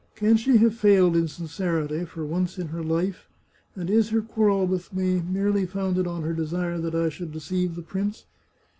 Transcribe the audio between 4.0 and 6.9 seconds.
her quarrel with me merely founded on her desire